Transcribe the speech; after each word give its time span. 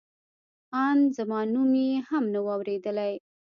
ان 0.83 0.97
زما 1.17 1.39
نوم 1.53 1.71
یې 1.83 1.91
هم 2.09 2.23
نه 2.33 2.39
و 2.41 2.47
اورېدلی. 2.55 3.13